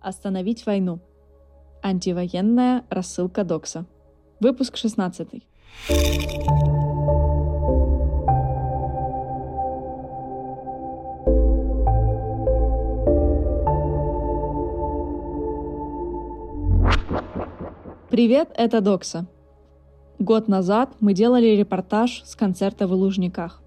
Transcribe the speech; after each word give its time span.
Остановить 0.00 0.64
войну. 0.64 1.00
Антивоенная 1.82 2.84
рассылка 2.88 3.44
Докса. 3.44 3.84
Выпуск 4.40 4.76
16. 4.76 5.42
Привет, 18.10 18.50
это 18.56 18.80
Докса. 18.80 19.26
Год 20.18 20.48
назад 20.48 20.96
мы 21.00 21.12
делали 21.12 21.46
репортаж 21.48 22.22
с 22.24 22.34
концерта 22.34 22.86
в 22.86 22.92
Лужниках. 22.92 23.62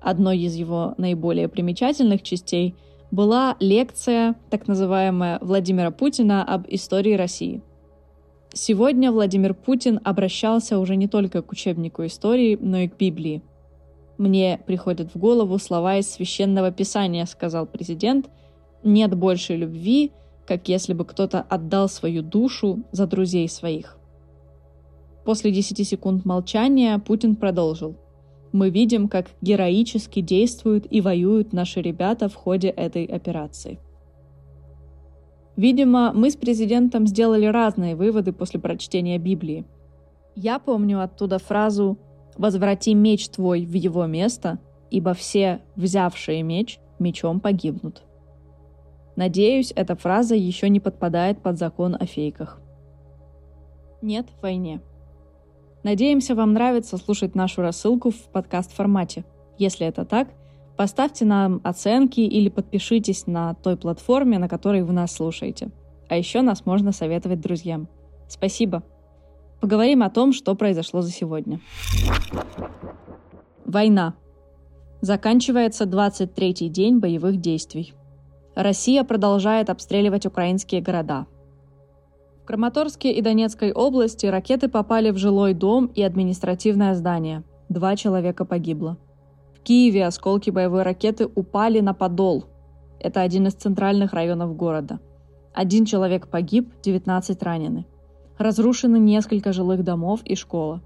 Одной 0.00 0.38
из 0.38 0.54
его 0.54 0.94
наиболее 0.96 1.48
примечательных 1.48 2.22
частей 2.22 2.74
была 3.10 3.56
лекция, 3.60 4.34
так 4.50 4.68
называемая, 4.68 5.38
Владимира 5.40 5.90
Путина 5.90 6.44
об 6.44 6.66
истории 6.68 7.14
России. 7.14 7.62
Сегодня 8.52 9.12
Владимир 9.12 9.54
Путин 9.54 10.00
обращался 10.04 10.78
уже 10.78 10.96
не 10.96 11.06
только 11.06 11.42
к 11.42 11.52
учебнику 11.52 12.04
истории, 12.06 12.58
но 12.60 12.78
и 12.78 12.88
к 12.88 12.96
Библии. 12.96 13.42
«Мне 14.16 14.60
приходят 14.66 15.14
в 15.14 15.18
голову 15.18 15.58
слова 15.58 15.98
из 15.98 16.10
священного 16.10 16.72
писания»,— 16.72 17.24
сказал 17.26 17.66
президент. 17.66 18.28
«Нет 18.82 19.16
большей 19.16 19.56
любви, 19.56 20.12
как 20.46 20.68
если 20.68 20.92
бы 20.92 21.04
кто-то 21.04 21.40
отдал 21.40 21.88
свою 21.88 22.22
душу 22.22 22.82
за 22.90 23.06
друзей 23.06 23.48
своих». 23.48 23.96
После 25.24 25.52
10 25.52 25.86
секунд 25.86 26.24
молчания 26.24 26.98
Путин 26.98 27.36
продолжил— 27.36 27.96
мы 28.52 28.70
видим, 28.70 29.08
как 29.08 29.26
героически 29.40 30.20
действуют 30.20 30.86
и 30.90 31.00
воюют 31.00 31.52
наши 31.52 31.80
ребята 31.80 32.28
в 32.28 32.34
ходе 32.34 32.68
этой 32.68 33.04
операции. 33.04 33.78
Видимо, 35.56 36.12
мы 36.12 36.30
с 36.30 36.36
президентом 36.36 37.06
сделали 37.06 37.46
разные 37.46 37.96
выводы 37.96 38.32
после 38.32 38.60
прочтения 38.60 39.18
Библии. 39.18 39.64
Я 40.36 40.58
помню 40.58 41.02
оттуда 41.02 41.38
фразу 41.38 41.98
«Возврати 42.36 42.94
меч 42.94 43.28
твой 43.28 43.66
в 43.66 43.72
его 43.72 44.06
место, 44.06 44.60
ибо 44.90 45.14
все, 45.14 45.60
взявшие 45.74 46.42
меч, 46.44 46.78
мечом 47.00 47.40
погибнут». 47.40 48.04
Надеюсь, 49.16 49.72
эта 49.74 49.96
фраза 49.96 50.36
еще 50.36 50.68
не 50.68 50.78
подпадает 50.78 51.42
под 51.42 51.58
закон 51.58 51.96
о 51.98 52.06
фейках. 52.06 52.60
Нет 54.00 54.28
войне. 54.40 54.80
Надеемся, 55.84 56.34
вам 56.34 56.54
нравится 56.54 56.96
слушать 56.96 57.34
нашу 57.34 57.62
рассылку 57.62 58.10
в 58.10 58.30
подкаст-формате. 58.32 59.24
Если 59.58 59.86
это 59.86 60.04
так, 60.04 60.28
поставьте 60.76 61.24
нам 61.24 61.60
оценки 61.62 62.20
или 62.20 62.48
подпишитесь 62.48 63.26
на 63.26 63.54
той 63.54 63.76
платформе, 63.76 64.38
на 64.38 64.48
которой 64.48 64.82
вы 64.82 64.92
нас 64.92 65.12
слушаете. 65.12 65.70
А 66.08 66.16
еще 66.16 66.42
нас 66.42 66.66
можно 66.66 66.90
советовать 66.92 67.40
друзьям. 67.40 67.88
Спасибо. 68.28 68.82
Поговорим 69.60 70.02
о 70.02 70.10
том, 70.10 70.32
что 70.32 70.54
произошло 70.54 71.00
за 71.00 71.10
сегодня. 71.10 71.60
Война. 73.64 74.14
Заканчивается 75.00 75.84
23-й 75.84 76.68
день 76.68 76.98
боевых 76.98 77.40
действий. 77.40 77.94
Россия 78.56 79.04
продолжает 79.04 79.70
обстреливать 79.70 80.26
украинские 80.26 80.80
города– 80.80 81.26
Краматорске 82.48 83.12
и 83.12 83.20
Донецкой 83.20 83.72
области 83.72 84.24
ракеты 84.24 84.70
попали 84.70 85.10
в 85.10 85.18
жилой 85.18 85.52
дом 85.52 85.84
и 85.94 86.02
административное 86.02 86.94
здание. 86.94 87.44
Два 87.68 87.94
человека 87.94 88.46
погибло. 88.46 88.96
В 89.54 89.60
Киеве 89.60 90.06
осколки 90.06 90.48
боевой 90.48 90.82
ракеты 90.82 91.26
упали 91.26 91.80
на 91.80 91.92
Подол. 91.92 92.46
Это 93.00 93.20
один 93.20 93.48
из 93.48 93.52
центральных 93.52 94.14
районов 94.14 94.56
города. 94.56 94.98
Один 95.52 95.84
человек 95.84 96.28
погиб, 96.28 96.72
19 96.82 97.42
ранены. 97.42 97.84
Разрушены 98.38 98.98
несколько 98.98 99.52
жилых 99.52 99.84
домов 99.84 100.22
и 100.24 100.34
школа. 100.34 100.80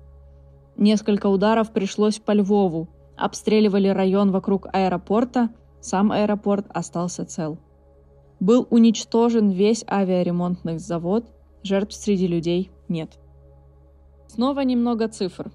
Несколько 0.76 1.28
ударов 1.28 1.70
пришлось 1.70 2.18
по 2.18 2.32
Львову. 2.32 2.88
Обстреливали 3.16 3.86
район 3.86 4.32
вокруг 4.32 4.66
аэропорта, 4.72 5.50
сам 5.80 6.10
аэропорт 6.10 6.66
остался 6.70 7.24
цел. 7.24 7.56
Был 8.40 8.66
уничтожен 8.68 9.50
весь 9.50 9.84
авиаремонтный 9.88 10.78
завод– 10.78 11.26
Жертв 11.64 11.94
среди 11.94 12.26
людей 12.26 12.70
нет. 12.88 13.18
Снова 14.26 14.60
немного 14.60 15.06
цифр. 15.06 15.52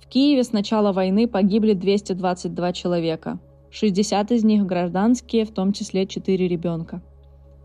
В 0.00 0.06
Киеве 0.06 0.44
с 0.44 0.52
начала 0.52 0.92
войны 0.92 1.26
погибли 1.26 1.72
222 1.72 2.72
человека. 2.72 3.40
60 3.70 4.30
из 4.32 4.44
них 4.44 4.66
гражданские, 4.66 5.44
в 5.44 5.50
том 5.50 5.72
числе 5.72 6.06
4 6.06 6.46
ребенка. 6.46 7.02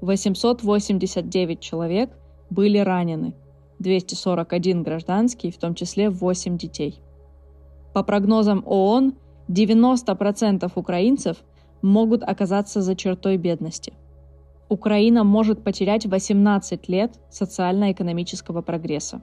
889 0.02 1.60
человек 1.60 2.10
были 2.50 2.80
ранены. 2.80 3.36
241 3.80 4.82
гражданский, 4.82 5.52
в 5.52 5.58
том 5.58 5.76
числе 5.76 6.10
8 6.10 6.58
детей. 6.58 7.00
По 7.94 8.04
прогнозам 8.04 8.64
ООН, 8.66 9.14
90% 9.50 10.72
украинцев 10.74 11.38
могут 11.84 12.24
оказаться 12.24 12.82
за 12.82 12.96
чертой 12.96 13.38
бедности– 13.38 13.94
Украина 14.70 15.24
может 15.24 15.64
потерять 15.64 16.06
18 16.06 16.90
лет 16.90 17.14
социально-экономического 17.30 18.62
прогресса. 18.62 19.22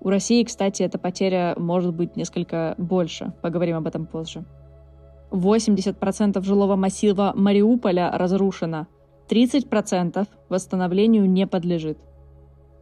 У 0.00 0.10
России, 0.10 0.42
кстати, 0.42 0.82
эта 0.82 0.98
потеря 0.98 1.54
может 1.56 1.94
быть 1.94 2.16
несколько 2.16 2.74
больше. 2.76 3.32
Поговорим 3.42 3.76
об 3.76 3.86
этом 3.86 4.06
позже. 4.06 4.44
80% 5.30 6.42
жилого 6.42 6.76
массива 6.76 7.32
Мариуполя 7.34 8.10
разрушено, 8.12 8.86
30% 9.28 10.26
восстановлению 10.48 11.28
не 11.28 11.46
подлежит. 11.46 11.98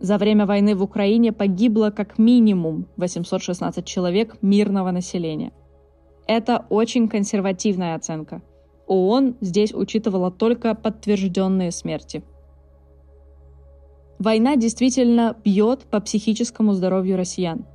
За 0.01 0.19
время 0.19 0.45
войны 0.45 0.75
в 0.75 0.83
Украине 0.83 1.33
погибло 1.33 1.91
как 1.91 2.19
минимум 2.19 2.87
816 2.97 3.85
человек 3.85 4.37
мирного 4.43 4.91
населения. 4.91 5.53
Это 6.27 6.65
очень 6.71 7.09
консервативная 7.09 7.95
оценка– 7.95 8.43
ООН 8.87 9.37
здесь 9.41 9.73
учитывала 9.73 10.31
только 10.31 10.75
подтвержденные 10.75 11.71
смерти. 11.71 12.23
Война 14.19 14.57
действительно 14.57 15.37
бьет 15.45 15.83
по 15.85 16.01
психическому 16.01 16.73
здоровью 16.73 17.17
россиян. 17.17 17.67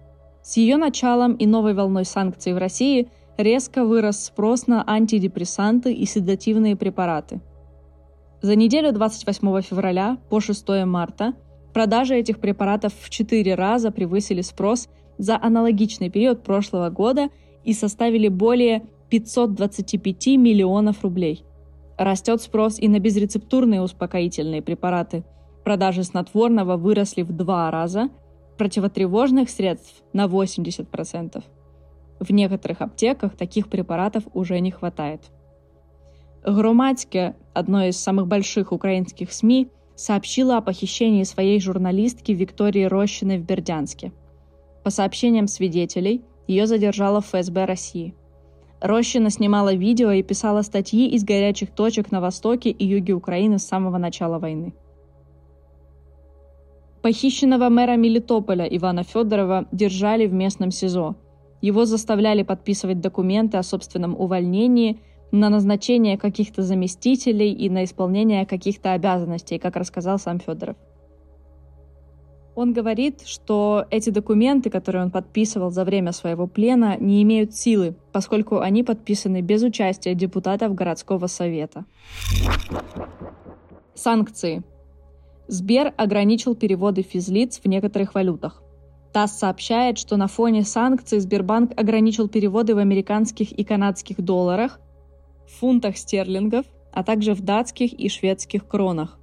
С 0.42 0.58
ее 0.58 0.78
началом 0.78 1.34
и 1.34 1.46
новой 1.46 1.74
волной 1.74 2.06
санкций 2.06 2.54
в 2.54 2.58
России 2.58 3.10
резко 3.38 3.86
вырос 3.86 4.24
спрос 4.26 4.68
на 4.68 4.84
антидепрессанты 4.88 5.94
и 5.94 6.06
седативные 6.06 6.76
препараты. 6.76 7.42
За 8.42 8.56
неделю 8.56 8.94
28 8.94 9.62
февраля 9.62 10.18
по 10.30 10.40
6 10.40 10.86
марта 10.86 11.34
продажи 11.74 12.16
этих 12.16 12.40
препаратов 12.40 12.94
в 13.00 13.10
4 13.10 13.56
раза 13.56 13.92
превысили 13.92 14.42
спрос 14.42 14.88
за 15.18 15.38
аналогичный 15.38 16.10
период 16.10 16.44
прошлого 16.44 16.90
года 16.90 17.30
и 17.64 17.74
составили 17.74 18.30
более 18.30 18.84
525 19.10 20.28
миллионов 20.38 21.04
рублей. 21.04 21.44
Растет 21.98 22.42
спрос 22.42 22.80
и 22.80 22.88
на 22.88 23.00
безрецептурные 23.00 23.82
успокоительные 23.82 24.62
препараты. 24.62 25.24
Продажи 25.64 26.04
снотворного 26.04 26.78
выросли 26.78 27.24
в 27.24 27.32
два 27.32 27.70
раза, 27.72 28.10
противотревожных 28.58 29.50
средств 29.50 30.04
на 30.14 30.26
80%. 30.26 31.44
В 32.20 32.32
некоторых 32.32 32.82
аптеках 32.82 33.36
таких 33.36 33.70
препаратов 33.70 34.24
уже 34.34 34.60
не 34.60 34.72
хватает. 34.72 35.22
Громадьке, 36.46 37.36
одно 37.54 37.86
из 37.86 37.98
самых 37.98 38.28
больших 38.28 38.72
украинских 38.72 39.32
СМИ, 39.32 39.70
сообщила 39.96 40.58
о 40.58 40.62
похищении 40.62 41.24
своей 41.24 41.60
журналистки 41.60 42.32
Виктории 42.32 42.86
Рощиной 42.86 43.40
в 43.40 43.46
Бердянске. 43.46 44.14
По 44.84 44.90
сообщениям 44.90 45.48
свидетелей, 45.48 46.24
ее 46.48 46.66
задержала 46.66 47.20
ФСБ 47.20 47.66
России. 47.66 48.16
Рощина 48.82 49.30
снимала 49.30 49.74
видео 49.74 50.12
и 50.12 50.24
писала 50.24 50.62
статьи 50.62 51.10
из 51.10 51.24
горячих 51.24 51.72
точек 51.72 52.12
на 52.12 52.22
востоке 52.22 52.70
и 52.70 52.86
юге 52.86 53.14
Украины 53.14 53.60
с 53.60 53.68
самого 53.68 53.98
начала 53.98 54.40
войны. 54.40 54.74
Похищенного 57.02 57.70
мэра 57.70 57.96
Мелитополя 57.96 58.66
Ивана 58.66 59.04
Федорова 59.04 59.66
держали 59.72 60.28
в 60.28 60.34
местном 60.34 60.72
СИЗО. 60.72 61.16
Его 61.62 61.86
заставляли 61.86 62.44
подписывать 62.44 63.02
документы 63.02 63.58
о 63.58 63.64
собственном 63.64 64.16
увольнении 64.20 65.00
на 65.32 65.50
назначение 65.50 66.18
каких-то 66.18 66.62
заместителей 66.62 67.52
и 67.52 67.70
на 67.70 67.84
исполнение 67.84 68.46
каких-то 68.46 68.94
обязанностей, 68.94 69.60
как 69.60 69.76
рассказал 69.76 70.20
сам 70.20 70.40
Федоров. 70.40 70.76
Он 72.62 72.74
говорит, 72.74 73.22
что 73.26 73.86
эти 73.90 74.10
документы, 74.10 74.70
которые 74.70 75.06
он 75.06 75.12
подписывал 75.12 75.72
за 75.72 75.86
время 75.86 76.12
своего 76.12 76.46
плена, 76.46 76.98
не 77.00 77.24
имеют 77.24 77.56
силы, 77.56 77.96
поскольку 78.12 78.60
они 78.60 78.84
подписаны 78.84 79.40
без 79.40 79.64
участия 79.64 80.14
депутатов 80.14 80.76
городского 80.76 81.28
совета. 81.28 81.86
Санкции. 83.94 84.64
Сбер 85.48 85.94
ограничил 85.96 86.54
переводы 86.54 87.02
физлиц 87.02 87.62
в 87.64 87.66
некоторых 87.70 88.14
валютах. 88.14 88.62
ТАСС 89.14 89.40
сообщает, 89.40 89.98
что 89.98 90.18
на 90.18 90.28
фоне 90.28 90.64
санкций 90.64 91.20
Сбербанк 91.20 91.72
ограничил 91.80 92.28
переводы 92.28 92.76
в 92.76 92.80
американских 92.80 93.54
и 93.54 93.64
канадских 93.64 94.18
долларах, 94.18 94.82
фунтах 95.48 95.96
стерлингов, 95.96 96.66
а 96.92 97.06
также 97.06 97.36
в 97.36 97.40
датских 97.40 97.94
и 97.94 98.10
шведских 98.10 98.68
кронах. 98.68 99.18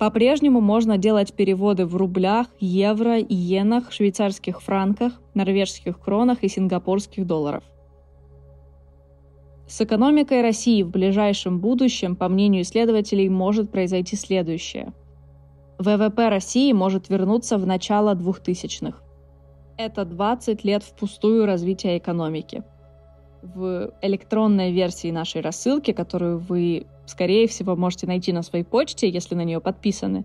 По-прежнему 0.00 0.62
можно 0.62 0.96
делать 0.96 1.34
переводы 1.34 1.84
в 1.84 1.94
рублях, 1.94 2.46
евро, 2.58 3.20
иенах, 3.20 3.92
швейцарских 3.92 4.62
франках, 4.62 5.20
норвежских 5.34 6.00
кронах 6.00 6.42
и 6.42 6.48
сингапурских 6.48 7.26
долларов. 7.26 7.62
С 9.68 9.82
экономикой 9.82 10.40
России 10.40 10.82
в 10.82 10.88
ближайшем 10.88 11.60
будущем, 11.60 12.16
по 12.16 12.30
мнению 12.30 12.62
исследователей, 12.62 13.28
может 13.28 13.70
произойти 13.70 14.16
следующее. 14.16 14.94
ВВП 15.78 16.30
России 16.30 16.72
может 16.72 17.10
вернуться 17.10 17.58
в 17.58 17.66
начало 17.66 18.14
2000-х. 18.14 18.96
Это 19.76 20.06
20 20.06 20.64
лет 20.64 20.82
впустую 20.82 21.44
развития 21.44 21.98
экономики. 21.98 22.62
В 23.42 23.92
электронной 24.00 24.72
версии 24.72 25.10
нашей 25.10 25.42
рассылки, 25.42 25.92
которую 25.92 26.38
вы 26.38 26.86
скорее 27.10 27.46
всего, 27.48 27.76
можете 27.76 28.06
найти 28.06 28.32
на 28.32 28.42
своей 28.42 28.64
почте, 28.64 29.08
если 29.08 29.34
на 29.34 29.44
нее 29.44 29.60
подписаны, 29.60 30.24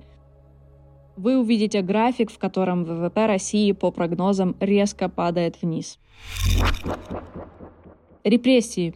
вы 1.17 1.37
увидите 1.37 1.81
график, 1.81 2.31
в 2.31 2.37
котором 2.37 2.83
ВВП 2.83 3.25
России 3.25 3.71
по 3.71 3.91
прогнозам 3.91 4.55
резко 4.59 5.09
падает 5.09 5.61
вниз. 5.61 5.97
Репрессии. 8.23 8.95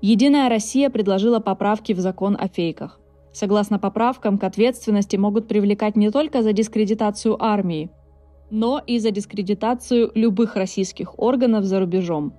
Единая 0.00 0.48
Россия 0.48 0.90
предложила 0.90 1.40
поправки 1.40 1.92
в 1.92 1.98
закон 2.00 2.36
о 2.38 2.48
фейках. 2.48 2.98
Согласно 3.32 3.78
поправкам, 3.78 4.38
к 4.38 4.44
ответственности 4.44 5.16
могут 5.16 5.48
привлекать 5.48 5.96
не 5.96 6.10
только 6.10 6.42
за 6.42 6.52
дискредитацию 6.52 7.42
армии, 7.42 7.90
но 8.50 8.82
и 8.86 8.98
за 8.98 9.10
дискредитацию 9.10 10.10
любых 10.14 10.56
российских 10.56 11.18
органов 11.18 11.64
за 11.64 11.80
рубежом. 11.80 12.34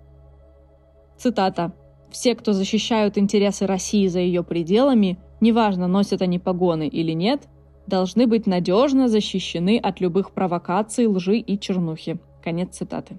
Цитата. 1.18 1.74
Все, 2.14 2.36
кто 2.36 2.54
защищают 2.54 3.18
интересы 3.18 3.66
России 3.66 4.06
за 4.06 4.20
ее 4.20 4.44
пределами, 4.44 5.18
неважно, 5.42 5.88
носят 5.88 6.22
они 6.22 6.38
погоны 6.38 6.88
или 6.88 7.12
нет, 7.12 7.50
должны 7.88 8.28
быть 8.28 8.46
надежно 8.46 9.10
защищены 9.10 9.80
от 9.80 10.00
любых 10.00 10.32
провокаций, 10.32 11.08
лжи 11.08 11.40
и 11.40 11.60
чернухи. 11.60 12.20
Конец 12.44 12.78
цитаты. 12.78 13.18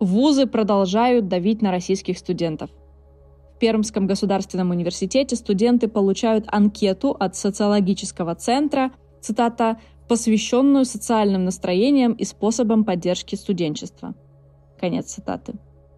Вузы 0.00 0.46
продолжают 0.46 1.28
давить 1.28 1.60
на 1.60 1.70
российских 1.70 2.16
студентов. 2.16 2.70
В 3.54 3.58
Пермском 3.58 4.06
государственном 4.06 4.70
университете 4.70 5.36
студенты 5.36 5.86
получают 5.86 6.46
анкету 6.48 7.10
от 7.10 7.36
социологического 7.36 8.34
центра, 8.34 8.90
цитата, 9.20 9.78
посвященную 10.08 10.86
социальным 10.86 11.44
настроениям 11.44 12.14
и 12.14 12.24
способам 12.24 12.84
поддержки 12.84 13.34
студенчества. 13.34 14.14
Конец 14.80 15.12
цитаты. 15.12 15.54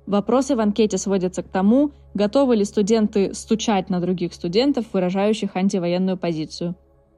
Вопросы 0.06 0.54
в 0.54 0.60
анкете 0.60 0.98
сводятся 0.98 1.42
к 1.42 1.48
тому, 1.48 1.90
готовы 2.14 2.56
ли 2.56 2.64
студенты 2.64 3.34
стучать 3.34 3.90
на 3.90 4.00
других 4.00 4.32
студентов, 4.34 4.86
выражающих 4.92 5.56
антивоенную 5.56 6.16
позицию. 6.16 6.76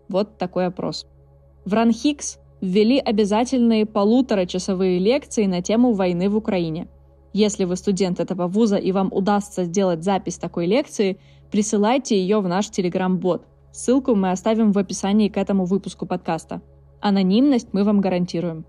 Вот 0.09 0.39
такой 0.39 0.67
опрос. 0.67 1.07
В 1.67 1.75
РАНХИКС 1.75 2.39
ввели 2.63 2.99
обязательные 2.99 3.85
полуторачасовые 3.85 4.99
лекции 4.99 5.45
на 5.45 5.61
тему 5.61 5.93
войны 5.93 6.31
в 6.31 6.37
Украине. 6.37 6.89
Если 7.35 7.65
вы 7.65 7.77
студент 7.77 8.21
этого 8.21 8.49
вуза 8.49 8.77
и 8.77 8.91
вам 8.91 9.13
удастся 9.13 9.65
сделать 9.65 10.03
запись 10.03 10.39
такой 10.39 10.67
лекции, 10.67 11.19
присылайте 11.51 12.19
ее 12.19 12.41
в 12.41 12.49
наш 12.49 12.71
телеграм-бот. 12.71 13.47
Ссылку 13.71 14.15
мы 14.15 14.31
оставим 14.31 14.73
в 14.73 14.79
описании 14.79 15.29
к 15.29 15.37
этому 15.37 15.67
выпуску 15.67 16.07
подкаста. 16.07 16.63
Анонимность 17.01 17.69
мы 17.73 17.85
вам 17.85 18.01
гарантируем. 18.01 18.65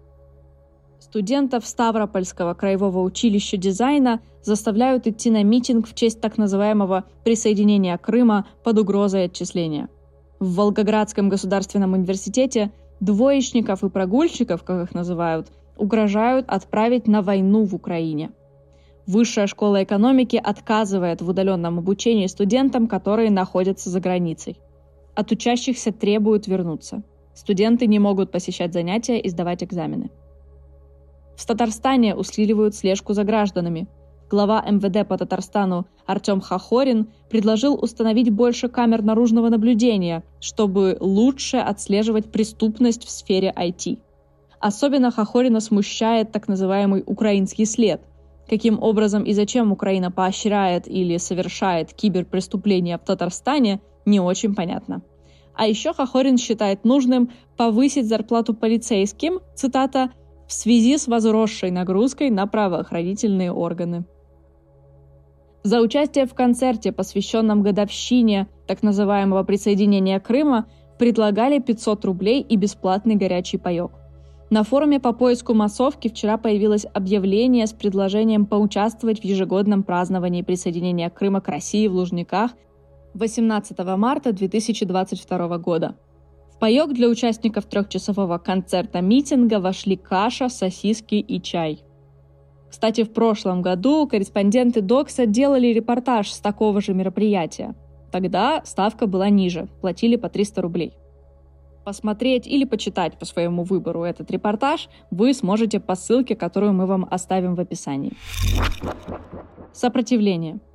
Студентов 1.09 1.65
Ставропольского 1.65 2.53
краевого 2.53 3.01
училища 3.01 3.57
дизайна 3.57 4.19
заставляют 4.43 5.07
идти 5.07 5.31
на 5.31 5.41
митинг 5.43 5.87
в 5.87 5.95
честь 5.95 6.21
так 6.21 6.37
называемого 6.37 7.03
присоединения 7.23 7.97
Крыма 7.97 8.45
под 8.63 8.77
угрозой 8.77 9.25
отчисления. 9.25 9.89
В 10.39 10.53
Волгоградском 10.53 11.27
государственном 11.27 11.93
университете 11.93 12.71
двоечников 12.99 13.83
и 13.83 13.89
прогульщиков, 13.89 14.63
как 14.63 14.83
их 14.83 14.93
называют, 14.93 15.47
угрожают 15.77 16.45
отправить 16.47 17.07
на 17.07 17.23
войну 17.23 17.65
в 17.65 17.73
Украине. 17.73 18.29
Высшая 19.07 19.47
школа 19.47 19.81
экономики 19.81 20.35
отказывает 20.35 21.23
в 21.23 21.29
удаленном 21.29 21.79
обучении 21.79 22.27
студентам, 22.27 22.85
которые 22.85 23.31
находятся 23.31 23.89
за 23.89 23.99
границей. 23.99 24.59
От 25.15 25.31
учащихся 25.31 25.91
требуют 25.91 26.45
вернуться. 26.45 27.01
Студенты 27.33 27.87
не 27.87 27.97
могут 27.97 28.29
посещать 28.29 28.73
занятия 28.73 29.19
и 29.19 29.27
сдавать 29.27 29.63
экзамены. 29.63 30.11
В 31.39 31.45
Татарстане 31.45 32.15
усиливают 32.15 32.75
слежку 32.75 33.13
за 33.13 33.23
гражданами. 33.23 33.87
Глава 34.29 34.61
МВД 34.61 35.07
по 35.07 35.17
Татарстану 35.17 35.87
Артем 36.05 36.41
Хахорин 36.41 37.07
предложил 37.29 37.81
установить 37.81 38.29
больше 38.29 38.67
камер 38.67 39.03
наружного 39.03 39.47
наблюдения, 39.47 40.25
чтобы 40.41 40.97
лучше 40.99 41.55
отслеживать 41.55 42.29
преступность 42.29 43.05
в 43.05 43.09
сфере 43.09 43.53
IT. 43.55 43.99
Особенно 44.59 45.11
Хахорина 45.11 45.61
смущает 45.61 46.33
так 46.33 46.49
называемый 46.49 47.03
украинский 47.05 47.65
след. 47.65 48.01
Каким 48.49 48.83
образом 48.83 49.23
и 49.23 49.31
зачем 49.31 49.71
Украина 49.71 50.11
поощряет 50.11 50.89
или 50.89 51.15
совершает 51.15 51.93
киберпреступления 51.93 52.97
в 52.97 53.05
Татарстане, 53.05 53.79
не 54.05 54.19
очень 54.19 54.55
понятно. 54.55 55.03
А 55.55 55.67
еще 55.67 55.93
Хахорин 55.93 56.37
считает 56.37 56.83
нужным 56.83 57.31
повысить 57.55 58.09
зарплату 58.09 58.53
полицейским, 58.53 59.39
цитата, 59.55 60.11
в 60.49 60.53
связи 60.53 60.97
с 60.97 61.07
возросшей 61.07 61.69
нагрузкой 61.69 62.31
на 62.31 62.47
правоохранительные 62.47 63.51
органы. 63.53 64.05
За 65.61 65.79
участие 65.79 66.25
в 66.25 66.33
концерте, 66.33 66.91
посвященном 66.91 67.61
годовщине 67.61 68.47
так 68.65 68.81
называемого 68.81 69.43
присоединения 69.43 70.19
Крыма, 70.19 70.65
предлагали 70.97 71.59
500 71.59 72.03
рублей 72.05 72.41
и 72.41 72.55
бесплатный 72.55 73.13
горячий 73.13 73.59
паек. 73.59 73.91
На 74.49 74.63
форуме 74.63 74.99
по 74.99 75.13
поиску 75.13 75.53
массовки 75.53 76.07
вчера 76.07 76.37
появилось 76.37 76.87
объявление 76.95 77.67
с 77.67 77.71
предложением 77.71 78.47
поучаствовать 78.47 79.19
в 79.21 79.25
ежегодном 79.25 79.83
праздновании 79.83 80.41
присоединения 80.41 81.11
Крыма 81.11 81.41
к 81.41 81.47
России 81.47 81.87
в 81.87 81.93
Лужниках 81.93 82.51
18 83.13 83.77
марта 83.97 84.33
2022 84.33 85.57
года 85.59 85.95
паек 86.59 86.93
для 86.93 87.07
участников 87.07 87.65
трехчасового 87.65 88.37
концерта-митинга 88.37 89.59
вошли 89.59 89.95
каша, 89.95 90.49
сосиски 90.49 91.15
и 91.15 91.41
чай. 91.41 91.83
Кстати, 92.69 93.03
в 93.03 93.11
прошлом 93.13 93.61
году 93.61 94.07
корреспонденты 94.07 94.81
Докса 94.81 95.25
делали 95.25 95.67
репортаж 95.67 96.31
с 96.31 96.39
такого 96.39 96.81
же 96.81 96.93
мероприятия. 96.93 97.75
Тогда 98.11 98.61
ставка 98.65 99.07
была 99.07 99.29
ниже, 99.29 99.67
платили 99.81 100.15
по 100.15 100.29
300 100.29 100.61
рублей. 100.61 100.93
Посмотреть 101.83 102.45
или 102.45 102.65
почитать 102.65 103.17
по 103.17 103.25
своему 103.25 103.63
выбору 103.63 104.03
этот 104.03 104.29
репортаж 104.29 104.89
вы 105.09 105.33
сможете 105.33 105.79
по 105.79 105.95
ссылке, 105.95 106.35
которую 106.35 106.73
мы 106.73 106.85
вам 106.85 107.07
оставим 107.09 107.55
в 107.55 107.59
описании. 107.59 108.13
Сопротивление– 109.73 110.59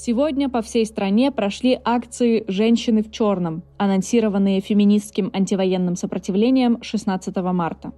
Сегодня 0.00 0.48
по 0.48 0.62
всей 0.62 0.86
стране 0.86 1.32
прошли 1.32 1.76
акции 1.84 2.44
«Женщины 2.46 3.02
в 3.02 3.10
черном», 3.10 3.64
анонсированные 3.78 4.60
феминистским 4.60 5.28
антивоенным 5.34 5.96
сопротивлением 5.96 6.80
16 6.82 7.34
марта. 7.38 7.90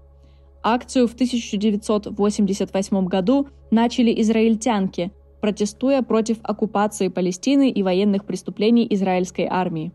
Акцию 0.63 1.09
в 1.09 1.13
1988 1.13 3.07
году 3.07 3.49
начали 3.71 4.19
израильтянки, 4.23 5.13
протестуя 5.43 6.01
против 6.01 6.39
оккупации 6.43 7.09
Палестины 7.09 7.69
и 7.69 7.83
военных 7.83 8.25
преступлений 8.25 8.87
израильской 8.89 9.45
армии. 9.45 9.93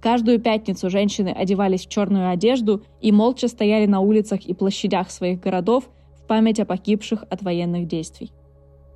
Каждую 0.00 0.40
пятницу 0.40 0.90
женщины 0.90 1.28
одевались 1.28 1.86
в 1.86 1.88
черную 1.88 2.30
одежду 2.30 2.82
и 3.00 3.12
молча 3.12 3.46
стояли 3.46 3.86
на 3.86 4.00
улицах 4.00 4.44
и 4.44 4.54
площадях 4.54 5.08
своих 5.08 5.38
городов 5.38 5.88
в 6.16 6.26
память 6.26 6.58
о 6.58 6.64
погибших 6.64 7.22
от 7.30 7.42
военных 7.42 7.86
действий. 7.86 8.32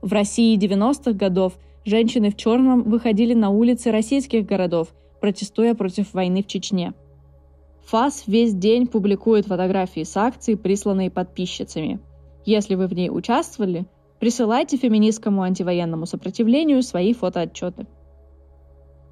В 0.03 0.12
России 0.12 0.59
90-х 0.59 1.12
годов 1.12 1.57
женщины 1.88 2.30
в 2.30 2.37
черном 2.37 2.83
выходили 2.83 3.35
на 3.35 3.50
улицы 3.50 3.90
российских 3.90 4.47
городов, 4.47 4.88
протестуя 5.21 5.75
против 5.75 6.14
войны 6.14 6.42
в 6.42 6.47
Чечне. 6.47 6.95
ФАС 7.87 8.25
весь 8.26 8.54
день 8.54 8.87
публикует 8.87 9.47
фотографии 9.47 10.04
с 10.04 10.16
акций, 10.16 10.57
присланные 10.57 11.11
подписчицами. 11.11 12.00
Если 12.45 12.75
вы 12.75 12.87
в 12.87 12.92
ней 12.92 13.11
участвовали, 13.11 13.87
присылайте 14.21 14.76
феминистскому 14.76 15.42
антивоенному 15.42 16.07
сопротивлению 16.07 16.83
свои 16.83 17.14
фотоотчеты. 17.14 17.87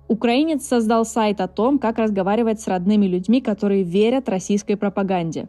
Украинец 0.09 0.66
создал 0.66 1.04
сайт 1.04 1.40
о 1.40 1.49
том, 1.49 1.78
как 1.78 1.99
разговаривать 1.99 2.61
с 2.61 2.68
родными 2.68 3.06
людьми, 3.06 3.40
которые 3.40 3.83
верят 3.83 4.28
российской 4.28 4.76
пропаганде. 4.76 5.49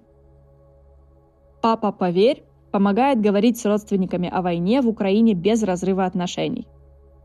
«Папа, 1.62 1.92
поверь» 1.92 2.44
помогает 2.72 3.22
говорить 3.22 3.60
с 3.60 3.66
родственниками 3.66 4.30
о 4.30 4.42
войне 4.42 4.82
в 4.82 4.88
Украине 4.88 5.34
без 5.34 5.64
разрыва 5.64 6.06
отношений– 6.06 6.66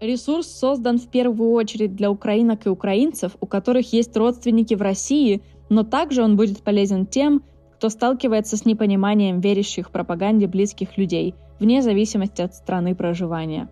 Ресурс 0.02 0.48
создан 0.48 0.98
в 0.98 1.06
первую 1.06 1.52
очередь 1.52 1.94
для 1.94 2.10
украинок 2.10 2.66
и 2.66 2.68
украинцев, 2.68 3.36
у 3.40 3.46
которых 3.46 3.92
есть 3.92 4.16
родственники 4.16 4.74
в 4.74 4.82
России, 4.82 5.42
но 5.68 5.84
также 5.84 6.24
он 6.24 6.34
будет 6.36 6.64
полезен 6.64 7.06
тем, 7.06 7.44
кто 7.76 7.88
сталкивается 7.88 8.56
с 8.56 8.64
непониманием 8.64 9.38
верящих 9.38 9.92
пропаганде 9.92 10.48
близких 10.48 10.98
людей, 10.98 11.36
вне 11.60 11.82
зависимости 11.82 12.42
от 12.42 12.52
страны 12.52 12.96
проживания. 12.96 13.68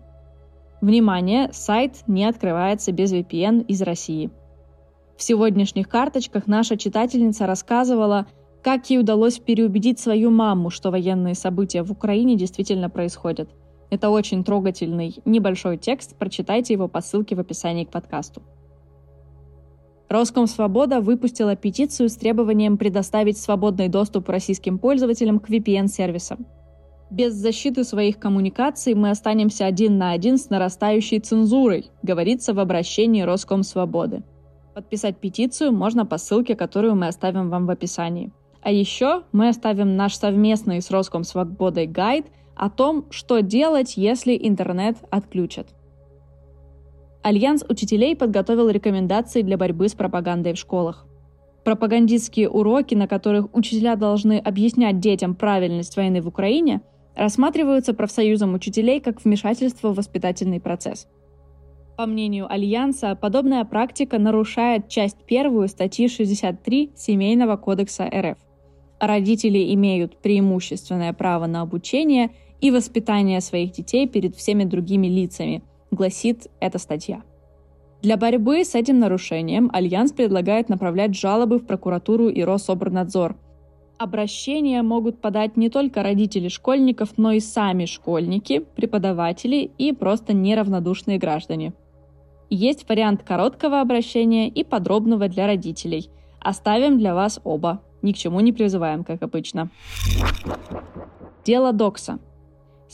Внимание, 0.79 1.49
сайт 1.51 1.95
не 2.07 2.23
открывается 2.23 2.93
без 2.93 3.11
VPN 3.11 3.65
из 3.65 3.81
России. 3.81 4.29
В 5.17 5.23
сегодняшних 5.23 5.89
карточках 5.89 6.47
наша 6.47 6.77
читательница 6.77 7.45
рассказывала, 7.45 8.25
как 8.63 8.89
ей 8.89 8.99
удалось 8.99 9.37
переубедить 9.37 9.99
свою 9.99 10.31
маму, 10.31 10.69
что 10.69 10.91
военные 10.91 11.35
события 11.35 11.83
в 11.83 11.91
Украине 11.91 12.37
действительно 12.37 12.89
происходят. 12.89 13.49
Это 13.91 14.09
очень 14.09 14.45
трогательный 14.45 15.17
небольшой 15.25 15.77
текст, 15.77 16.15
прочитайте 16.15 16.73
его 16.73 16.87
по 16.87 17.01
ссылке 17.01 17.35
в 17.35 17.39
описании 17.41 17.83
к 17.83 17.91
подкасту. 17.91 18.41
Роскомсвобода 20.07 21.01
выпустила 21.01 21.57
петицию 21.57 22.07
с 22.07 22.15
требованием 22.15 22.77
предоставить 22.77 23.37
свободный 23.37 23.89
доступ 23.89 24.29
российским 24.29 24.79
пользователям 24.79 25.39
к 25.39 25.49
VPN-сервисам. 25.49 26.45
Без 27.09 27.33
защиты 27.33 27.83
своих 27.83 28.17
коммуникаций 28.17 28.93
мы 28.93 29.09
останемся 29.09 29.65
один 29.65 29.97
на 29.97 30.11
один 30.11 30.37
с 30.37 30.49
нарастающей 30.49 31.19
цензурой, 31.19 31.91
говорится 32.01 32.53
в 32.53 32.59
обращении 32.59 33.23
Роскомсвободы. 33.23 34.23
Подписать 34.73 35.17
петицию 35.17 35.73
можно 35.73 36.05
по 36.05 36.17
ссылке, 36.17 36.55
которую 36.55 36.95
мы 36.95 37.07
оставим 37.07 37.49
вам 37.49 37.65
в 37.65 37.69
описании. 37.69 38.31
А 38.61 38.71
еще 38.71 39.23
мы 39.33 39.49
оставим 39.49 39.97
наш 39.97 40.15
совместный 40.15 40.81
с 40.81 40.89
Роскомсвободой 40.91 41.87
гайд 41.87 42.27
о 42.61 42.69
том, 42.69 43.05
что 43.09 43.41
делать, 43.41 43.97
если 43.97 44.37
интернет 44.39 44.95
отключат. 45.09 45.67
Альянс 47.23 47.65
учителей 47.67 48.15
подготовил 48.15 48.69
рекомендации 48.69 49.41
для 49.41 49.57
борьбы 49.57 49.89
с 49.89 49.93
пропагандой 49.93 50.53
в 50.53 50.57
школах. 50.57 51.05
Пропагандистские 51.65 52.49
уроки, 52.49 52.95
на 52.95 53.07
которых 53.07 53.53
учителя 53.53 53.95
должны 53.95 54.37
объяснять 54.37 54.99
детям 54.99 55.35
правильность 55.35 55.97
войны 55.97 56.21
в 56.21 56.27
Украине, 56.27 56.81
рассматриваются 57.15 57.93
профсоюзом 57.93 58.53
учителей 58.53 58.99
как 58.99 59.25
вмешательство 59.25 59.89
в 59.89 59.95
воспитательный 59.95 60.59
процесс– 60.59 61.07
по 62.01 62.07
мнению 62.07 62.51
Альянса, 62.51 63.15
подобная 63.15 63.63
практика 63.63 64.17
нарушает 64.17 64.89
часть 64.89 65.17
первую 65.27 65.67
статьи 65.67 66.07
63 66.07 66.93
Семейного 66.95 67.57
кодекса 67.57 68.05
РФ. 68.05 68.39
Родители 68.99 69.71
имеют 69.75 70.17
преимущественное 70.17 71.13
право 71.13 71.45
на 71.45 71.61
обучение 71.61 72.31
и 72.61 72.71
воспитание 72.71 73.41
своих 73.41 73.71
детей 73.71 74.07
перед 74.07 74.35
всеми 74.35 74.63
другими 74.63 75.07
лицами, 75.07 75.63
гласит 75.89 76.47
эта 76.59 76.77
статья. 76.77 77.23
Для 78.01 78.17
борьбы 78.17 78.63
с 78.63 78.73
этим 78.73 78.99
нарушением 78.99 79.69
Альянс 79.73 80.11
предлагает 80.11 80.69
направлять 80.69 81.15
жалобы 81.15 81.59
в 81.59 81.65
прокуратуру 81.65 82.29
и 82.29 82.41
Рособорнадзор. 82.41 83.35
Обращения 83.99 84.81
могут 84.81 85.21
подать 85.21 85.57
не 85.57 85.69
только 85.69 86.01
родители 86.01 86.47
школьников, 86.47 87.17
но 87.17 87.33
и 87.33 87.39
сами 87.39 87.85
школьники, 87.85 88.65
преподаватели 88.75 89.69
и 89.77 89.93
просто 89.93 90.33
неравнодушные 90.33 91.19
граждане. 91.19 91.73
Есть 92.49 92.89
вариант 92.89 93.21
короткого 93.23 93.79
обращения 93.79 94.49
и 94.49 94.63
подробного 94.63 95.27
для 95.27 95.45
родителей. 95.45 96.09
Оставим 96.39 96.97
для 96.97 97.13
вас 97.13 97.39
оба. 97.43 97.83
Ни 98.01 98.13
к 98.13 98.17
чему 98.17 98.39
не 98.39 98.51
призываем, 98.51 99.03
как 99.03 99.21
обычно. 99.21 99.69
Дело 101.45 101.71
Докса. 101.71 102.17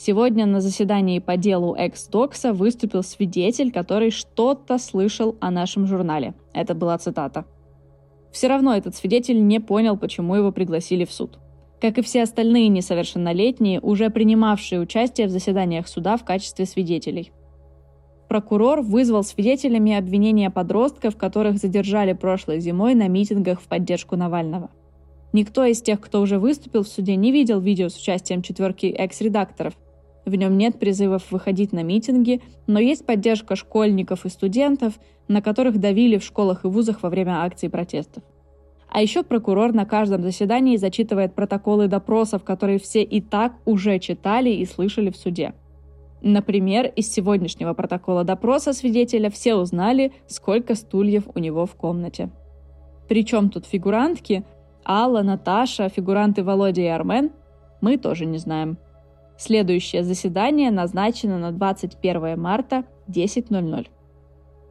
Сегодня 0.00 0.46
на 0.46 0.60
заседании 0.60 1.18
по 1.18 1.36
делу 1.36 1.74
экс-Докса 1.74 2.52
выступил 2.52 3.02
свидетель, 3.02 3.72
который 3.72 4.12
что-то 4.12 4.78
слышал 4.78 5.34
о 5.40 5.50
нашем 5.50 5.88
журнале. 5.88 6.34
Это 6.52 6.76
была 6.76 6.96
цитата. 6.98 7.46
Все 8.30 8.46
равно 8.46 8.76
этот 8.76 8.94
свидетель 8.94 9.44
не 9.44 9.58
понял, 9.58 9.96
почему 9.96 10.36
его 10.36 10.52
пригласили 10.52 11.04
в 11.04 11.10
суд. 11.10 11.40
Как 11.80 11.98
и 11.98 12.02
все 12.02 12.22
остальные 12.22 12.68
несовершеннолетние, 12.68 13.80
уже 13.80 14.08
принимавшие 14.08 14.80
участие 14.80 15.26
в 15.26 15.30
заседаниях 15.30 15.88
суда 15.88 16.16
в 16.16 16.24
качестве 16.24 16.64
свидетелей. 16.64 17.32
Прокурор 18.28 18.82
вызвал 18.82 19.24
свидетелями 19.24 19.94
обвинения 19.94 20.50
подростков, 20.50 21.16
которых 21.16 21.56
задержали 21.56 22.12
прошлой 22.12 22.60
зимой 22.60 22.94
на 22.94 23.08
митингах 23.08 23.60
в 23.60 23.66
поддержку 23.66 24.14
Навального. 24.14 24.70
Никто 25.32 25.64
из 25.64 25.82
тех, 25.82 26.00
кто 26.00 26.20
уже 26.20 26.38
выступил 26.38 26.84
в 26.84 26.88
суде, 26.88 27.16
не 27.16 27.32
видел 27.32 27.58
видео 27.58 27.88
с 27.88 27.96
участием 27.96 28.42
четверки 28.42 28.86
экс-редакторов. 28.86 29.74
В 30.28 30.34
нем 30.34 30.58
нет 30.58 30.78
призывов 30.78 31.32
выходить 31.32 31.72
на 31.72 31.82
митинги, 31.82 32.42
но 32.66 32.78
есть 32.78 33.06
поддержка 33.06 33.56
школьников 33.56 34.26
и 34.26 34.28
студентов, 34.28 35.00
на 35.26 35.40
которых 35.40 35.80
давили 35.80 36.18
в 36.18 36.22
школах 36.22 36.66
и 36.66 36.68
вузах 36.68 37.02
во 37.02 37.08
время 37.08 37.42
акций 37.44 37.70
протестов. 37.70 38.22
А 38.90 39.00
еще 39.00 39.22
прокурор 39.22 39.72
на 39.72 39.86
каждом 39.86 40.22
заседании 40.22 40.76
зачитывает 40.76 41.34
протоколы 41.34 41.88
допросов, 41.88 42.44
которые 42.44 42.78
все 42.78 43.02
и 43.02 43.22
так 43.22 43.54
уже 43.64 43.98
читали 44.00 44.50
и 44.50 44.66
слышали 44.66 45.08
в 45.08 45.16
суде. 45.16 45.54
Например, 46.20 46.92
из 46.94 47.10
сегодняшнего 47.10 47.72
протокола 47.72 48.22
допроса 48.22 48.74
свидетеля 48.74 49.30
все 49.30 49.54
узнали, 49.54 50.12
сколько 50.26 50.74
стульев 50.74 51.24
у 51.34 51.38
него 51.38 51.64
в 51.64 51.74
комнате. 51.74 52.28
Причем 53.08 53.48
тут 53.48 53.64
фигурантки 53.64 54.44
Алла, 54.84 55.22
Наташа, 55.22 55.88
фигуранты 55.88 56.44
Володя 56.44 56.82
и 56.82 56.86
Армен 56.86 57.30
мы 57.80 57.96
тоже 57.96 58.26
не 58.26 58.36
знаем. 58.36 58.76
Следующее 59.38 60.02
заседание 60.02 60.72
назначено 60.72 61.38
на 61.38 61.52
21 61.52 62.40
марта 62.40 62.84
10.00. 63.08 63.86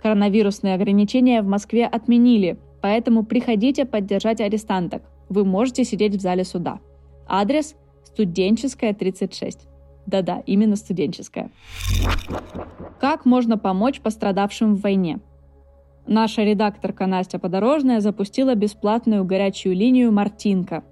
Коронавирусные 0.04 0.76
ограничения 0.76 1.42
в 1.42 1.48
Москве 1.48 1.86
отменили, 1.88 2.60
поэтому 2.82 3.24
приходите 3.24 3.86
поддержать 3.86 4.42
арестанток. 4.42 5.04
Вы 5.30 5.46
можете 5.46 5.86
сидеть 5.86 6.16
в 6.16 6.22
зале 6.22 6.44
суда. 6.44 6.80
Адрес– 7.28 7.76
студенческая, 8.04 8.94
36. 8.94 9.68
Да-да, 10.06 10.44
именно 10.46 10.76
студенческая. 10.76 11.50
Как 13.00 13.26
можно 13.26 13.58
помочь 13.58 14.02
пострадавшим 14.02 14.76
в 14.76 14.82
войне? 14.82 15.20
Наша 16.08 16.44
редакторка 16.44 17.06
Настя 17.06 17.40
Подорожная 17.40 18.02
запустила 18.02 18.56
бесплатную 18.56 19.24
горячую 19.24 19.76
линию 19.76 20.12
«Мартинка». 20.12 20.84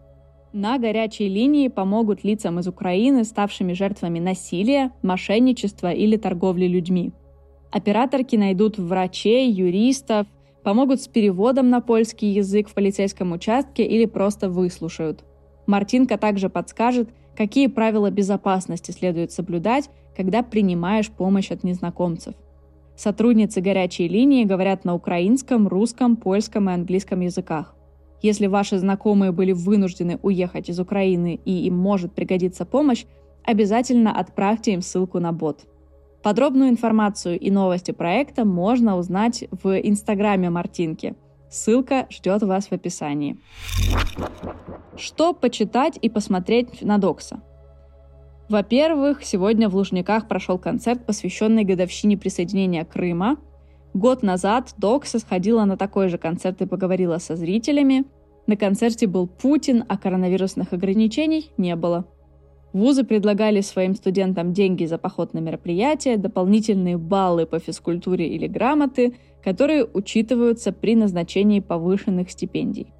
На 0.57 0.77
горячей 0.77 1.27
линии 1.27 1.67
помогут 1.67 2.23
лицам 2.23 2.59
из 2.59 2.67
Украины, 2.69 3.25
ставшими 3.25 3.73
жертвами 3.73 4.19
насилия, 4.19 4.93
мошенничества 5.01 5.91
или 5.91 6.15
торговли 6.15 6.65
людьми. 6.65 7.11
Операторки 7.71 8.37
найдут 8.37 8.77
врачей, 8.77 9.51
юристов, 9.51 10.27
помогут 10.63 11.01
с 11.01 11.09
переводом 11.09 11.69
на 11.69 11.81
польский 11.81 12.31
язык 12.31 12.69
в 12.69 12.73
полицейском 12.73 13.33
участке 13.33 13.85
или 13.85 14.05
просто 14.05 14.49
выслушают. 14.49 15.25
Мартинка 15.67 16.17
также 16.17 16.49
подскажет, 16.49 17.09
Какие 17.35 17.67
правила 17.67 18.09
безопасности 18.09 18.91
следует 18.91 19.31
соблюдать, 19.31 19.89
когда 20.15 20.41
принимаешь 20.41 21.11
помощь 21.11 21.51
от 21.51 21.65
незнакомцев? 21.65 22.33
Сотрудницы 22.95 23.59
горячей 23.59 24.07
линии 24.07 24.45
говорят 24.45 24.85
на 24.85 24.95
украинском, 24.95 25.67
русском, 25.67 26.15
польском 26.15 26.69
и 26.69 26.73
английском 26.73 27.19
языках. 27.19 27.74
Если 28.25 28.47
ваши 28.47 28.77
знакомые 28.77 29.31
были 29.31 29.51
вынуждены 29.51 30.19
уехать 30.23 30.69
из 30.69 30.79
Украины 30.79 31.39
и 31.45 31.67
им 31.67 31.77
может 31.77 32.13
пригодиться 32.13 32.65
помощь, 32.65 33.05
обязательно 33.43 34.17
отправьте 34.19 34.73
им 34.73 34.81
ссылку 34.81 35.19
на 35.19 35.31
бот. 35.31 35.65
Подробную 36.23 36.69
информацию 36.69 37.39
и 37.39 37.51
новости 37.51 37.91
проекта 37.91 38.45
можно 38.45 38.97
узнать 38.97 39.45
в 39.63 39.79
инстаграме 39.79 40.49
Мартинки– 40.49 41.15
Ссылка 41.49 42.07
ждет 42.09 42.43
вас 42.43 42.67
в 42.67 42.71
описании. 42.73 43.37
Что 44.97 45.33
почитать 45.33 45.97
и 46.01 46.09
посмотреть 46.09 46.81
на 46.81 46.97
Докса? 46.97 47.41
Во-первых, 48.49 49.23
сегодня 49.23 49.69
в 49.69 49.75
Лужниках 49.75 50.27
прошел 50.27 50.59
концерт, 50.59 51.05
посвященный 51.05 51.63
годовщине 51.63 52.17
присоединения 52.17 52.83
Крыма. 52.83 53.37
Год 53.93 54.21
назад 54.21 54.73
Докса 54.77 55.19
сходила 55.19 55.63
на 55.63 55.77
такой 55.77 56.09
же 56.09 56.17
концерт 56.17 56.61
и 56.61 56.65
поговорила 56.65 57.17
со 57.17 57.35
зрителями. 57.35 58.03
На 58.47 58.55
концерте 58.55 59.07
был 59.07 59.27
Путин, 59.27 59.83
а 59.87 59.97
коронавирусных 59.97 60.73
ограничений 60.73 61.51
не 61.57 61.75
было. 61.75 62.05
Вузы 62.73 63.03
предлагали 63.03 63.61
своим 63.61 63.95
студентам 63.95 64.51
деньги 64.51 64.85
за 64.85 64.97
поход 64.97 65.33
на 65.33 65.39
мероприятие, 65.39 66.17
дополнительные 66.17 66.97
баллы 66.97 67.45
по 67.45 67.59
физкультуре 67.59 68.27
или 68.27 68.47
грамоты, 68.47 69.15
которые 69.43 69.85
учитываются 69.85 70.71
при 70.71 70.95
назначении 70.95 71.61
повышенных 71.61 72.29
стипендий. 72.29 72.93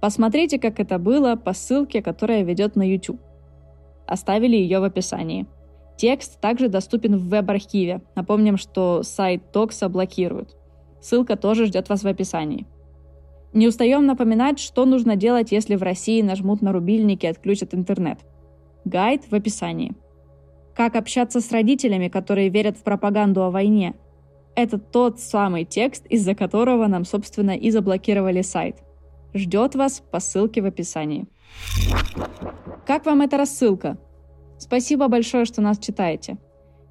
Посмотрите, 0.00 0.58
как 0.58 0.78
это 0.78 0.98
было 0.98 1.36
по 1.36 1.54
ссылке, 1.54 2.02
которая 2.02 2.42
ведет 2.42 2.76
на 2.76 2.86
YouTube. 2.86 3.20
Оставили 4.06 4.56
ее 4.56 4.80
в 4.80 4.84
описании. 4.84 5.46
Текст 5.96 6.40
также 6.40 6.68
доступен 6.68 7.16
в 7.16 7.28
веб-архиве. 7.28 8.02
Напомним, 8.14 8.58
что 8.58 9.02
сайт 9.02 9.50
Токса 9.52 9.88
блокируют. 9.88 10.54
Ссылка 11.00 11.36
тоже 11.36 11.66
ждет 11.66 11.88
вас 11.88 12.02
в 12.02 12.06
описании. 12.06 12.66
Не 13.54 13.68
устаем 13.68 14.04
напоминать, 14.04 14.58
что 14.58 14.84
нужно 14.84 15.16
делать, 15.16 15.52
если 15.52 15.76
в 15.76 15.82
России 15.82 16.20
нажмут 16.20 16.60
на 16.60 16.72
рубильник 16.72 17.24
и 17.24 17.28
отключат 17.28 17.74
интернет– 17.74 18.18
Гайд 18.84 19.22
в 19.30 19.34
описании. 19.34 19.94
Как 20.74 20.94
общаться 20.94 21.40
с 21.40 21.50
родителями, 21.50 22.08
которые 22.08 22.50
верят 22.50 22.76
в 22.76 22.82
пропаганду 22.82 23.42
о 23.42 23.50
войне. 23.50 23.94
Это 24.56 24.78
тот 24.78 25.20
самый 25.20 25.64
текст, 25.64 26.04
из-за 26.06 26.34
которого 26.34 26.86
нам, 26.86 27.04
собственно, 27.04 27.56
и 27.56 27.70
заблокировали 27.70 28.42
сайт. 28.42 28.76
Ждет 29.32 29.74
вас 29.74 30.02
по 30.10 30.20
ссылке 30.20 30.60
в 30.60 30.66
описании. 30.66 31.26
Как 32.86 33.06
вам 33.06 33.22
эта 33.22 33.38
рассылка? 33.38 33.96
Спасибо 34.58 35.08
большое, 35.08 35.46
что 35.46 35.62
нас 35.62 35.78
читаете. 35.78 36.36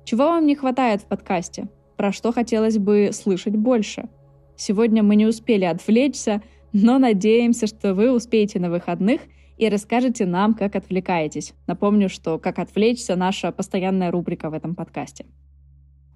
Чего 0.03 0.25
вам 0.25 0.47
не 0.47 0.55
хватает 0.55 1.01
в 1.01 1.05
подкасте? 1.05 1.69
Про 1.95 2.11
что 2.11 2.31
хотелось 2.31 2.77
бы 2.77 3.11
слышать 3.13 3.55
больше? 3.55 4.09
Сегодня 4.55 5.03
мы 5.03 5.15
не 5.15 5.25
успели 5.25 5.65
отвлечься, 5.65 6.41
но 6.71 6.97
надеемся, 6.97 7.67
что 7.67 7.93
вы 7.93 8.11
успеете 8.11 8.59
на 8.59 8.69
выходных 8.69 9.21
и 9.57 9.69
расскажете 9.69 10.25
нам, 10.25 10.53
как 10.53 10.75
отвлекаетесь. 10.75 11.53
Напомню, 11.67 12.09
что 12.09 12.39
«Как 12.39 12.59
отвлечься»— 12.59 13.15
наша 13.17 13.51
постоянная 13.51 14.11
рубрика 14.11 14.49
в 14.49 14.53
этом 14.53 14.75
подкасте. 14.75 15.25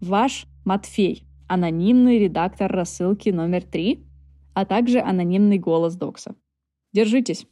Ваш 0.01 0.46
Матфей, 0.65 1.24
анонимный 1.48 2.20
редактор 2.20 2.72
рассылки 2.72 3.29
номер 3.29 3.63
три, 3.63 4.03
а 4.53 4.65
также 4.65 5.00
анонимный 5.00 5.60
голос 5.60 5.96
Докса. 5.96 6.36
Держитесь! 6.94 7.46